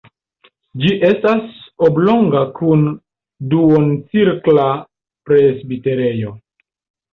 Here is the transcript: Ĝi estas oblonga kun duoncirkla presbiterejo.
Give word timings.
Ĝi 0.83 0.93
estas 1.09 1.43
oblonga 1.87 2.41
kun 2.61 2.87
duoncirkla 3.53 4.67
presbiterejo. 5.31 6.37